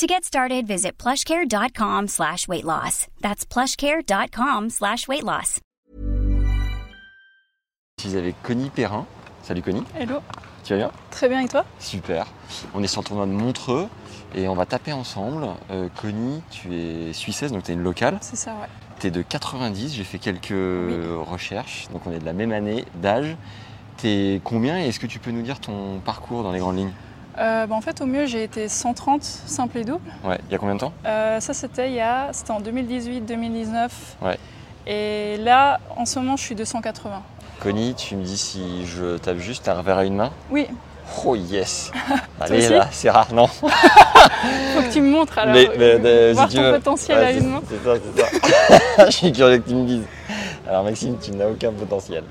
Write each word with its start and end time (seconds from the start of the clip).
To 0.00 0.06
get 0.06 0.24
started, 0.24 0.66
visit 0.66 0.92
plushcare.com 0.96 2.08
slash 2.08 2.48
weight 2.48 2.64
loss. 2.64 3.06
That's 3.20 3.44
plushcare.com 3.44 4.70
slash 4.70 5.06
weight 5.06 5.22
loss. 5.22 5.60
Je 7.98 8.08
suis 8.08 8.16
avec 8.16 8.34
Connie 8.42 8.70
Perrin. 8.70 9.04
Salut 9.42 9.60
Connie, 9.60 9.84
Hello, 9.94 10.20
tu 10.64 10.72
vas 10.72 10.78
bien? 10.78 10.90
Très 11.10 11.28
bien 11.28 11.42
et 11.42 11.48
toi? 11.48 11.66
Super. 11.78 12.26
On 12.72 12.82
est 12.82 12.86
sur 12.86 13.02
le 13.02 13.08
tournoi 13.08 13.26
de 13.26 13.32
Montreux 13.32 13.88
et 14.34 14.48
on 14.48 14.54
va 14.54 14.64
taper 14.64 14.94
ensemble. 14.94 15.46
Euh, 15.70 15.90
Connie, 16.00 16.40
tu 16.50 16.74
es 16.74 17.12
suissesse, 17.12 17.52
donc 17.52 17.64
tu 17.64 17.72
es 17.72 17.74
une 17.74 17.82
locale. 17.82 18.16
C'est 18.22 18.36
ça, 18.36 18.52
ouais. 18.52 18.68
Tu 19.00 19.08
es 19.08 19.10
de 19.10 19.20
90, 19.20 19.92
j'ai 19.92 20.04
fait 20.04 20.18
quelques 20.18 20.48
recherches, 21.28 21.88
donc 21.92 22.06
on 22.06 22.12
est 22.12 22.20
de 22.20 22.24
la 22.24 22.32
même 22.32 22.52
année 22.52 22.86
d'âge. 22.94 23.36
Tu 23.98 24.08
es 24.08 24.40
combien 24.42 24.78
et 24.78 24.88
est-ce 24.88 24.98
que 24.98 25.06
tu 25.06 25.18
peux 25.18 25.30
nous 25.30 25.42
dire 25.42 25.60
ton 25.60 26.00
parcours 26.00 26.42
dans 26.42 26.52
les 26.52 26.60
grandes 26.60 26.78
lignes? 26.78 26.92
Euh, 27.38 27.66
bah, 27.66 27.74
en 27.74 27.80
fait, 27.80 28.00
au 28.00 28.06
mieux, 28.06 28.26
j'ai 28.26 28.42
été 28.42 28.68
130 28.68 29.22
simple 29.22 29.78
et 29.78 29.84
double. 29.84 30.00
Ouais, 30.24 30.38
il 30.48 30.52
y 30.52 30.54
a 30.54 30.58
combien 30.58 30.74
de 30.74 30.80
temps 30.80 30.92
Euh, 31.06 31.40
ça, 31.40 31.54
c'était 31.54 31.88
il 31.88 31.94
y 31.94 32.00
a, 32.00 32.28
c'était 32.32 32.50
en 32.50 32.60
2018-2019. 32.60 33.88
Ouais. 34.22 34.38
Et 34.86 35.36
là, 35.38 35.78
en 35.96 36.04
ce 36.06 36.18
moment, 36.18 36.36
je 36.36 36.42
suis 36.42 36.54
280. 36.54 37.22
Connie, 37.60 37.94
tu 37.94 38.16
me 38.16 38.24
dis 38.24 38.38
si 38.38 38.86
je 38.86 39.18
tape 39.18 39.38
juste, 39.38 39.64
t'as 39.64 39.74
un 39.76 39.82
verre 39.82 39.98
à 39.98 40.04
une 40.04 40.16
main 40.16 40.32
Oui, 40.50 40.66
Oh 41.24 41.34
yes 41.34 41.90
Allez 42.40 42.68
là, 42.68 42.86
c'est 42.92 43.10
rare, 43.10 43.32
non 43.34 43.46
faut 43.48 43.66
que 43.66 44.92
tu 44.92 45.00
me 45.00 45.10
montres 45.10 45.38
alors. 45.38 45.54
Mais- 45.54 45.68
mais, 45.76 45.98
euh, 46.04 46.32
voir 46.34 46.48
si 46.48 46.54
tu 46.56 46.62
ton 46.62 46.68
veux. 46.70 46.72
potentiel 46.78 47.18
Ouais, 47.18 47.24
à 47.24 47.32
une 47.32 47.48
main. 47.50 47.62
C'est 47.68 47.84
ça, 47.84 47.94
c'est 48.14 48.22
ça. 48.96 49.06
Je 49.10 49.16
suis 49.16 49.32
curieux 49.32 49.58
que 49.58 49.68
tu 49.68 49.74
me 49.74 49.86
dises. 49.86 50.04
Alors 50.68 50.84
Maxime, 50.84 51.16
tu 51.20 51.32
n'as 51.32 51.48
aucun 51.48 51.72
potentiel. 51.72 52.22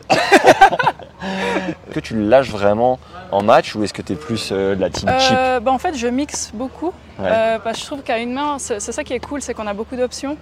Que 2.01 2.07
tu 2.07 2.15
le 2.15 2.27
lâches 2.27 2.49
vraiment 2.49 2.99
en 3.31 3.43
match 3.43 3.75
ou 3.75 3.83
est-ce 3.83 3.93
que 3.93 4.01
tu 4.01 4.13
es 4.13 4.15
plus 4.15 4.49
euh, 4.51 4.75
de 4.75 4.81
la 4.81 4.89
team 4.89 5.09
chip 5.19 5.35
Euh, 5.37 5.59
bah, 5.59 5.71
en 5.71 5.77
fait, 5.77 5.95
je 5.95 6.07
mixe 6.07 6.51
beaucoup. 6.53 6.93
Ouais. 7.19 7.27
Euh, 7.31 7.59
parce 7.59 7.77
que 7.77 7.81
je 7.81 7.85
trouve 7.87 8.01
qu'à 8.01 8.17
une 8.19 8.33
main, 8.33 8.57
c'est 8.59 8.79
ça 8.79 9.03
qui 9.03 9.13
est 9.13 9.19
cool, 9.19 9.41
c'est 9.41 9.53
qu'on 9.53 9.67
a 9.67 9.73
beaucoup 9.73 9.95
d'options. 9.95 10.37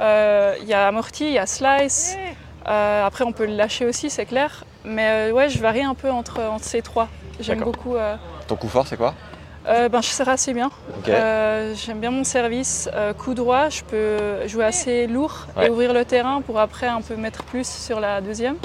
Euh, 0.00 0.54
Il 0.62 0.68
y 0.68 0.74
a 0.74 0.86
amorti, 0.88 1.26
il 1.26 1.32
y 1.32 1.38
a 1.38 1.46
slice. 1.46 2.16
Après, 2.66 3.24
on 3.24 3.32
peut 3.32 3.46
le 3.46 3.54
lâcher 3.54 3.84
aussi, 3.86 4.10
c'est 4.10 4.26
clair. 4.26 4.64
Mais 4.84 5.30
ouais, 5.32 5.48
je 5.48 5.58
varie 5.58 5.82
un 5.82 5.94
peu 5.94 6.10
entre, 6.10 6.40
entre 6.42 6.64
ces 6.64 6.82
trois. 6.82 7.08
J'aime 7.40 7.60
beaucoup. 7.60 7.96
Ton 8.46 8.56
coup 8.56 8.68
fort, 8.68 8.86
c'est 8.86 8.96
quoi 8.96 9.14
euh, 9.66 9.88
ben, 9.88 10.02
je 10.02 10.08
sers 10.08 10.28
assez 10.28 10.52
bien. 10.52 10.70
Euh, 11.08 11.74
J'aime 11.74 11.98
bien 11.98 12.10
mon 12.10 12.24
service. 12.24 12.88
Euh, 12.92 13.14
coup 13.14 13.32
droit, 13.34 13.70
je 13.70 13.82
peux 13.82 14.46
jouer 14.46 14.64
assez 14.64 15.06
lourd 15.06 15.46
Ouais. 15.56 15.66
et 15.66 15.70
ouvrir 15.70 15.94
le 15.94 16.04
terrain 16.04 16.42
pour 16.42 16.58
après 16.58 16.86
un 16.86 17.00
peu 17.00 17.16
mettre 17.16 17.44
plus 17.44 17.66
sur 17.66 17.98
la 18.00 18.20
deuxième. 18.20 18.56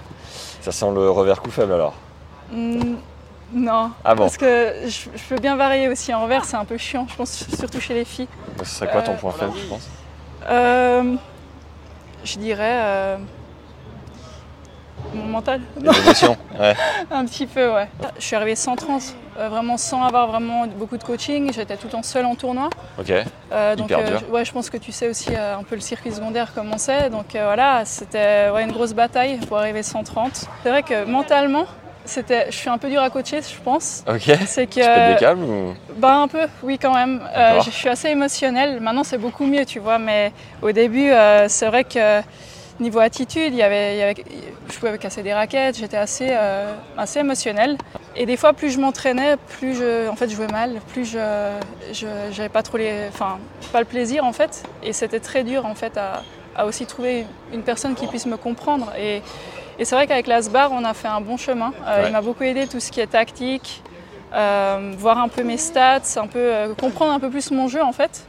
Ça 0.61 0.71
sent 0.71 0.91
le 0.93 1.09
revers 1.09 1.41
coup 1.41 1.51
faible 1.51 1.71
alors. 1.71 1.93
Hmm, 2.51 2.95
non, 3.53 3.91
Ah 4.03 4.15
bon 4.15 4.23
parce 4.23 4.37
que 4.37 4.73
je, 4.85 5.09
je 5.15 5.23
peux 5.27 5.39
bien 5.39 5.55
varier 5.55 5.87
aussi 5.87 6.13
en 6.13 6.23
revers, 6.23 6.45
c'est 6.45 6.55
un 6.57 6.65
peu 6.65 6.77
chiant, 6.77 7.05
je 7.09 7.15
pense 7.15 7.31
surtout 7.57 7.79
chez 7.81 7.93
les 7.93 8.05
filles. 8.05 8.27
Ce 8.59 8.65
serait 8.65 8.91
quoi 8.91 9.01
ton 9.01 9.13
Euh, 9.13 9.15
point 9.15 9.31
faible, 9.31 9.53
je 9.57 9.65
pense 9.67 9.87
Euh, 10.49 11.15
je 12.23 12.37
dirais 12.37 12.63
euh, 12.83 13.17
mon 15.13 15.25
mental, 15.25 15.61
Ouais. 16.59 16.75
un 17.11 17.25
petit 17.25 17.47
peu, 17.47 17.73
ouais. 17.73 17.87
Je 18.19 18.23
suis 18.23 18.35
arrivée 18.35 18.55
sans 18.55 18.75
trans, 18.75 18.99
euh, 19.39 19.49
vraiment 19.49 19.77
sans 19.77 20.03
avoir 20.03 20.27
vraiment 20.27 20.67
beaucoup 20.67 20.97
de 20.97 21.03
coaching. 21.03 21.51
J'étais 21.53 21.77
tout 21.77 21.87
le 21.87 21.91
temps 21.93 22.03
seule 22.03 22.25
en 22.25 22.35
tournoi. 22.35 22.69
Ok. 22.99 23.11
Euh, 23.51 23.75
donc, 23.75 23.89
Hyper 23.89 24.03
dur. 24.05 24.19
je- 24.19 24.31
ouais, 24.31 24.45
je 24.45 24.51
pense 24.51 24.69
que 24.69 24.77
tu 24.77 24.91
sais 24.91 25.07
aussi 25.09 25.29
euh, 25.35 25.57
un 25.57 25.63
peu 25.63 25.73
le 25.75 25.81
circuit 25.81 26.11
secondaire 26.11 26.51
comment 26.53 26.77
c'est. 26.77 27.09
Donc 27.09 27.33
euh, 27.35 27.43
voilà, 27.45 27.85
c'était 27.85 28.49
ouais, 28.53 28.63
une 28.63 28.71
grosse 28.71 28.93
bataille 28.93 29.37
pour 29.47 29.57
arriver 29.57 29.81
130. 29.81 30.45
C'est 30.63 30.69
vrai 30.69 30.83
que 30.83 31.05
mentalement, 31.05 31.65
c'était, 32.09 32.47
je 32.51 32.55
suis 32.57 32.69
un 32.69 32.77
peu 32.77 32.89
dur 32.89 33.01
à 33.01 33.09
coacher, 33.09 33.39
je 33.41 33.61
pense. 33.63 34.03
Ok. 34.07 34.29
C'est 34.45 34.65
que 34.67 34.73
Tu 34.73 34.79
pètes 34.81 35.13
des 35.13 35.19
câbles 35.19 35.43
ou? 35.43 35.73
Bah 35.95 36.15
un 36.15 36.27
peu, 36.27 36.47
oui 36.63 36.77
quand 36.77 36.93
même. 36.93 37.21
Euh, 37.35 37.61
je 37.61 37.69
suis 37.69 37.87
assez 37.89 38.09
émotionnelle. 38.09 38.79
Maintenant 38.81 39.03
c'est 39.03 39.17
beaucoup 39.17 39.45
mieux, 39.45 39.65
tu 39.65 39.79
vois. 39.79 39.99
Mais 39.99 40.33
au 40.61 40.71
début, 40.71 41.09
euh, 41.11 41.45
c'est 41.47 41.67
vrai 41.67 41.83
que 41.85 42.21
niveau 42.79 42.99
attitude, 42.99 43.53
il 43.53 43.55
y 43.55 43.61
avait, 43.63 43.95
il 43.95 43.99
y 43.99 44.01
avait- 44.03 44.15
je 44.71 44.77
pouvais 44.79 44.97
casser 44.97 45.21
des 45.23 45.33
raquettes. 45.33 45.77
J'étais 45.77 45.97
assez, 45.97 46.27
euh, 46.31 46.73
assez 46.97 47.19
émotionnelle. 47.19 47.77
Et 48.15 48.25
des 48.25 48.37
fois, 48.37 48.53
plus 48.53 48.71
je 48.71 48.79
m'entraînais, 48.79 49.35
plus 49.59 49.75
je, 49.75 50.09
en 50.09 50.15
fait, 50.15 50.29
je 50.29 50.35
jouais 50.35 50.47
mal, 50.47 50.71
plus 50.93 51.05
je, 51.05 51.19
je, 51.93 52.07
j'avais 52.31 52.49
pas 52.49 52.63
trop 52.63 52.77
les, 52.77 53.07
enfin, 53.09 53.37
pas 53.71 53.79
le 53.79 53.85
plaisir 53.85 54.23
en 54.25 54.33
fait. 54.33 54.63
Et 54.83 54.93
c'était 54.93 55.19
très 55.19 55.43
dur 55.43 55.65
en 55.65 55.75
fait 55.75 55.97
à, 55.97 56.23
à 56.55 56.65
aussi 56.65 56.85
trouver 56.85 57.25
une 57.53 57.63
personne 57.63 57.95
qui 57.95 58.07
puisse 58.07 58.25
me 58.25 58.37
comprendre. 58.37 58.91
Et, 58.97 59.21
et 59.79 59.85
c'est 59.85 59.95
vrai 59.95 60.05
qu'avec 60.07 60.27
l'Asbar, 60.27 60.71
on 60.71 60.83
a 60.83 60.93
fait 60.93 61.07
un 61.07 61.21
bon 61.21 61.37
chemin. 61.37 61.73
Euh, 61.87 62.01
Ouais. 62.01 62.07
Il 62.07 62.11
m'a 62.11 62.21
beaucoup 62.21 62.43
aidé 62.43 62.67
tout 62.67 62.79
ce 62.79 62.91
qui 62.91 62.99
est 62.99 63.07
tactique, 63.07 63.81
euh, 64.33 64.93
voir 64.97 65.17
un 65.17 65.27
peu 65.29 65.43
mes 65.43 65.57
stats, 65.57 66.01
un 66.17 66.27
peu 66.27 66.39
euh, 66.39 66.73
comprendre 66.75 67.13
un 67.13 67.19
peu 67.19 67.29
plus 67.29 67.49
mon 67.51 67.67
jeu 67.67 67.81
en 67.81 67.93
fait. 67.93 68.25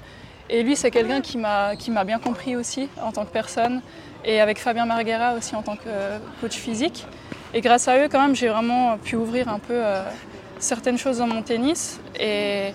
Et 0.48 0.62
lui, 0.62 0.74
c'est 0.76 0.90
quelqu'un 0.90 1.20
qui 1.20 1.38
m'a 1.38 1.76
qui 1.76 1.90
m'a 1.90 2.04
bien 2.04 2.18
compris 2.18 2.56
aussi 2.56 2.88
en 3.02 3.12
tant 3.12 3.24
que 3.24 3.30
personne. 3.32 3.82
Et 4.24 4.40
avec 4.40 4.58
Fabien 4.58 4.84
Marguera 4.84 5.34
aussi 5.34 5.54
en 5.56 5.62
tant 5.62 5.76
que 5.76 5.88
euh, 5.88 6.18
coach 6.40 6.54
physique. 6.56 7.06
Et 7.54 7.60
grâce 7.62 7.88
à 7.88 7.98
eux, 7.98 8.08
quand 8.10 8.20
même, 8.20 8.34
j'ai 8.36 8.48
vraiment 8.48 8.96
pu 8.98 9.16
ouvrir 9.16 9.48
un 9.48 9.58
peu 9.58 9.74
euh, 9.74 10.02
certaines 10.58 10.98
choses 10.98 11.18
dans 11.18 11.26
mon 11.26 11.42
tennis. 11.42 12.00
Et, 12.18 12.72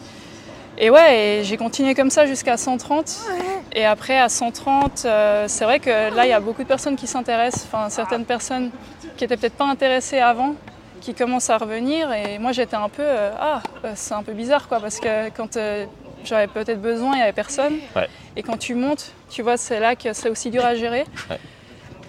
et 0.78 0.90
ouais, 0.90 1.40
et 1.40 1.44
j'ai 1.44 1.56
continué 1.58 1.94
comme 1.96 2.10
ça 2.10 2.26
jusqu'à 2.26 2.58
130. 2.58 3.06
Et 3.78 3.86
après, 3.86 4.18
à 4.18 4.30
130, 4.30 5.04
euh, 5.06 5.46
c'est 5.50 5.66
vrai 5.66 5.82
que 5.82 5.90
là, 6.16 6.26
il 6.26 6.30
y 6.30 6.34
a 6.34 6.40
beaucoup 6.40 6.64
de 6.64 6.68
personnes 6.68 6.96
qui 6.96 7.08
s'intéressent, 7.08 7.66
enfin 7.66 7.90
certaines 7.90 8.24
personnes 8.24 8.72
qui 9.18 9.26
n'étaient 9.26 9.36
peut-être 9.36 9.58
pas 9.58 9.66
intéressées 9.66 10.20
avant, 10.20 10.56
qui 11.02 11.14
commencent 11.14 11.50
à 11.50 11.58
revenir. 11.58 12.12
Et 12.14 12.40
moi, 12.40 12.54
j'étais 12.54 12.78
un 12.78 12.88
peu, 12.88 13.04
euh, 13.04 13.32
ah, 13.38 13.62
euh, 13.84 13.92
c'est 13.96 14.14
un 14.14 14.24
peu 14.24 14.32
bizarre, 14.32 14.70
quoi, 14.70 14.80
parce 14.80 15.02
que 15.02 15.30
quand 15.36 15.58
euh, 15.58 15.86
j'avais 16.24 16.48
peut-être 16.48 16.82
besoin, 16.82 17.12
il 17.14 17.18
n'y 17.18 17.24
avait 17.24 17.34
personne. 17.34 17.76
Ouais. 17.98 18.08
Et 18.38 18.44
quand 18.44 18.58
tu 18.58 18.76
montes, 18.76 19.12
tu 19.30 19.42
vois, 19.42 19.58
c'est 19.58 19.82
là 19.82 19.98
que 19.98 20.14
c'est 20.14 20.30
aussi 20.30 20.50
dur 20.52 20.64
à 20.64 20.76
gérer. 20.76 21.04
Ouais. 21.30 21.40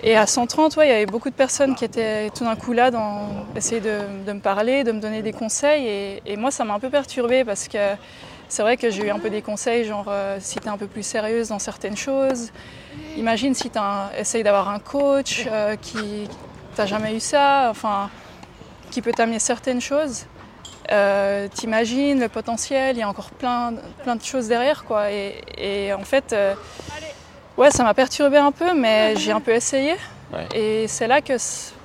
Et 0.04 0.16
à 0.16 0.26
130, 0.26 0.76
ouais, 0.76 0.86
il 0.86 0.90
y 0.90 0.94
avait 0.94 1.06
beaucoup 1.06 1.30
de 1.30 1.34
personnes 1.34 1.74
qui 1.74 1.84
étaient 1.84 2.30
tout 2.30 2.44
d'un 2.44 2.54
coup 2.54 2.72
là, 2.74 2.92
dans 2.92 3.28
essayer 3.56 3.80
de, 3.80 3.98
de 4.24 4.32
me 4.32 4.40
parler, 4.40 4.84
de 4.84 4.92
me 4.92 5.00
donner 5.00 5.22
des 5.22 5.32
conseils. 5.32 5.84
Et, 5.84 6.22
et 6.26 6.36
moi, 6.36 6.52
ça 6.52 6.64
m'a 6.64 6.74
un 6.74 6.78
peu 6.78 6.90
perturbée 6.90 7.44
parce 7.44 7.66
que 7.66 7.96
c'est 8.48 8.62
vrai 8.62 8.76
que 8.76 8.90
j'ai 8.90 9.06
eu 9.06 9.10
un 9.10 9.18
peu 9.18 9.30
des 9.30 9.42
conseils, 9.42 9.84
genre 9.84 10.06
euh, 10.08 10.38
si 10.40 10.58
tu 10.58 10.66
es 10.66 10.68
un 10.68 10.76
peu 10.76 10.86
plus 10.86 11.02
sérieuse 11.02 11.48
dans 11.48 11.58
certaines 11.58 11.96
choses. 11.96 12.50
Imagine 13.16 13.54
si 13.54 13.70
tu 13.70 13.78
essayes 14.16 14.42
d'avoir 14.42 14.68
un 14.68 14.78
coach 14.78 15.46
euh, 15.50 15.76
qui 15.76 16.28
t'as 16.74 16.86
jamais 16.86 17.14
eu 17.16 17.20
ça, 17.20 17.68
enfin, 17.70 18.10
qui 18.90 19.02
peut 19.02 19.12
t'amener 19.12 19.38
certaines 19.38 19.80
choses. 19.80 20.26
Euh, 20.92 21.48
T'imagines 21.48 22.20
le 22.20 22.28
potentiel, 22.28 22.96
il 22.96 23.00
y 23.00 23.02
a 23.02 23.08
encore 23.08 23.30
plein, 23.30 23.74
plein 24.04 24.16
de 24.16 24.22
choses 24.22 24.48
derrière, 24.48 24.84
quoi. 24.84 25.10
Et, 25.10 25.40
et 25.56 25.92
en 25.92 26.04
fait, 26.04 26.32
euh, 26.32 26.54
ouais, 27.56 27.70
ça 27.70 27.82
m'a 27.82 27.94
perturbé 27.94 28.36
un 28.36 28.52
peu, 28.52 28.74
mais 28.74 29.16
j'ai 29.16 29.32
un 29.32 29.40
peu 29.40 29.52
essayé. 29.52 29.94
Ouais. 30.32 30.46
Et 30.54 30.88
c'est 30.88 31.06
là 31.06 31.20
que, 31.20 31.34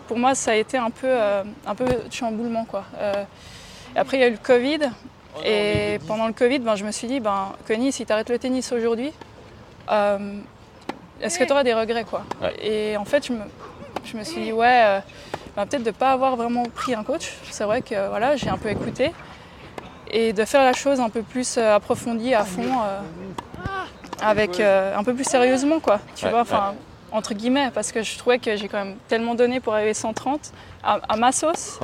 pour 0.08 0.18
moi, 0.18 0.36
ça 0.36 0.52
a 0.52 0.56
été 0.56 0.78
un 0.78 0.92
peu, 0.92 1.12
un 1.66 1.76
peu 1.76 1.86
de 1.86 2.12
chamboulement, 2.12 2.66
quoi. 2.66 2.84
Après, 3.96 4.18
il 4.18 4.20
y 4.20 4.24
a 4.24 4.28
eu 4.28 4.32
le 4.32 4.38
Covid. 4.38 4.80
Et 5.46 6.00
pendant 6.08 6.28
le 6.28 6.34
Covid, 6.34 6.60
ben, 6.60 6.76
je 6.76 6.84
me 6.86 6.92
suis 6.92 7.08
dit, 7.08 7.20
ben, 7.20 7.54
Connie, 7.68 7.92
si 7.92 8.06
tu 8.06 8.12
arrêtes 8.12 8.30
le 8.30 8.38
tennis 8.40 8.72
aujourd'hui, 8.72 9.14
euh, 9.92 10.38
est-ce 11.22 11.40
que 11.40 11.44
tu 11.44 11.52
auras 11.52 11.64
des 11.64 11.74
regrets, 11.74 12.04
quoi 12.04 12.24
Ouais. 12.42 12.54
Et 12.62 12.98
en 12.98 13.06
fait, 13.06 13.26
je 13.28 13.34
me, 13.34 13.40
je 14.04 14.18
me 14.18 14.24
suis 14.24 14.42
dit, 14.42 14.52
ouais, 14.52 14.82
euh, 14.84 15.00
ben, 15.56 15.66
peut-être 15.66 15.84
de 15.84 15.90
ne 15.90 15.96
pas 15.96 16.12
avoir 16.12 16.36
vraiment 16.36 16.64
pris 16.64 16.94
un 16.96 17.04
coach. 17.04 17.32
C'est 17.50 17.64
vrai 17.64 17.82
que 17.82 18.10
voilà, 18.10 18.36
j'ai 18.36 18.50
un 18.50 18.58
peu 18.58 18.70
écouté. 18.70 19.12
Et 20.14 20.34
de 20.34 20.44
faire 20.44 20.64
la 20.64 20.74
chose 20.74 21.00
un 21.00 21.10
peu 21.10 21.22
plus 21.22 21.58
euh, 21.58 21.76
approfondie, 21.76 22.34
à 22.34 22.44
fond, 22.44 22.64
euh, 22.64 23.00
avec 24.22 24.60
euh, 24.60 24.96
un 24.96 25.04
peu 25.04 25.14
plus 25.14 25.24
sérieusement, 25.24 25.80
quoi. 25.80 26.00
Tu 26.16 26.26
Ouais, 26.26 26.32
vois, 26.32 26.42
enfin, 26.42 26.74
entre 27.12 27.34
guillemets, 27.34 27.72
parce 27.74 27.92
que 27.92 28.04
je 28.04 28.18
trouvais 28.18 28.38
que 28.40 28.56
j'ai 28.58 28.68
quand 28.68 28.84
même 28.84 28.96
tellement 29.08 29.36
donné 29.36 29.60
pour 29.62 29.74
arriver 29.74 29.94
130 29.94 30.52
à, 30.84 31.00
à 31.08 31.16
ma 31.16 31.32
sauce. 31.32 31.80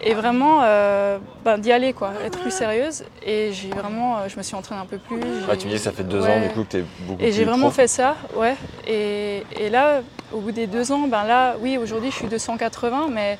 Et 0.00 0.14
vraiment, 0.14 0.60
euh, 0.62 1.18
ben, 1.44 1.58
d'y 1.58 1.72
aller, 1.72 1.92
quoi, 1.92 2.10
être 2.24 2.38
plus 2.38 2.50
sérieuse. 2.50 3.04
Et 3.24 3.50
j'ai 3.52 3.68
vraiment, 3.70 4.18
euh, 4.18 4.20
je 4.28 4.36
me 4.36 4.42
suis 4.42 4.54
entraînée 4.54 4.80
un 4.80 4.86
peu 4.86 4.98
plus. 4.98 5.20
J'ai- 5.48 5.56
tu 5.56 5.66
me 5.66 5.72
dis 5.72 5.76
que 5.78 5.82
ça 5.82 5.92
fait 5.92 6.04
deux 6.04 6.20
Ouais. 6.22 6.30
ans 6.30 6.40
du 6.40 6.48
coup 6.50 6.64
que 6.64 6.68
tu 6.70 6.76
es 6.78 6.84
beaucoup 7.00 7.22
et 7.22 7.32
j'ai 7.32 7.44
vraiment 7.44 7.70
fait 7.70 7.88
ça, 7.88 8.16
ouais. 8.34 8.54
Et, 8.86 9.42
et 9.58 9.70
là, 9.70 10.02
au 10.32 10.40
bout 10.40 10.52
des 10.52 10.66
deux 10.66 10.92
ans, 10.92 11.06
ben 11.08 11.24
là, 11.24 11.54
oui, 11.60 11.78
aujourd'hui, 11.78 12.10
je 12.10 12.16
suis 12.16 12.28
280, 12.28 13.08
mais 13.10 13.38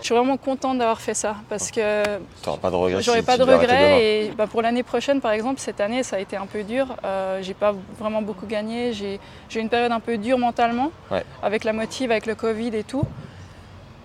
Je 0.00 0.06
suis 0.06 0.14
vraiment 0.16 0.36
contente 0.36 0.78
d'avoir 0.78 1.00
fait 1.00 1.14
ça 1.14 1.36
parce 1.48 1.70
que 1.70 2.02
Tu 2.02 2.46
n'auras 2.48 2.58
pas 2.58 2.70
de 2.70 2.74
regrets. 2.74 3.02
j'aurais 3.02 3.20
si 3.20 3.24
pas 3.26 3.38
de 3.38 3.44
regrets. 3.44 4.02
Et 4.04 4.32
bah, 4.36 4.48
pour 4.48 4.60
l'année 4.60 4.82
prochaine, 4.82 5.20
par 5.20 5.30
exemple, 5.30 5.60
cette 5.60 5.80
année, 5.80 6.02
ça 6.02 6.16
a 6.16 6.18
été 6.18 6.36
un 6.36 6.46
peu 6.46 6.64
dur. 6.64 6.88
Euh, 7.04 7.38
j'ai 7.40 7.54
pas 7.54 7.72
vraiment 8.00 8.20
beaucoup 8.20 8.46
gagné. 8.46 8.92
J'ai 8.92 9.20
j'ai 9.48 9.60
eu 9.60 9.62
une 9.62 9.68
période 9.68 9.92
un 9.92 10.00
peu 10.00 10.18
dure 10.18 10.38
mentalement 10.38 10.90
Ouais. 11.12 11.22
avec 11.40 11.62
la 11.62 11.72
motive, 11.72 12.10
avec 12.10 12.26
le 12.26 12.34
Covid 12.34 12.74
et 12.76 12.82
tout. 12.82 13.04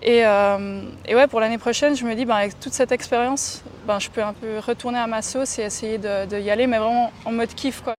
Et, 0.02 0.24
euh, 0.24 0.82
et 1.06 1.14
ouais, 1.14 1.26
pour 1.26 1.40
l'année 1.40 1.58
prochaine, 1.58 1.96
je 1.96 2.04
me 2.04 2.14
dis, 2.14 2.24
bah, 2.24 2.36
avec 2.36 2.58
toute 2.60 2.72
cette 2.72 2.92
expérience, 2.92 3.62
bah, 3.86 3.98
je 3.98 4.08
peux 4.10 4.22
un 4.22 4.32
peu 4.32 4.58
retourner 4.58 4.98
à 4.98 5.06
ma 5.06 5.22
sauce 5.22 5.58
et 5.58 5.62
essayer 5.62 5.98
de, 5.98 6.26
de 6.26 6.38
y 6.38 6.50
aller, 6.50 6.66
mais 6.66 6.78
vraiment 6.78 7.12
en 7.24 7.32
mode 7.32 7.52
kiff. 7.54 7.80
Quoi. 7.82 7.97